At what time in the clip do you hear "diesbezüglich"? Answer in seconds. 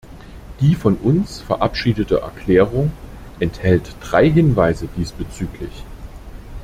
4.97-5.83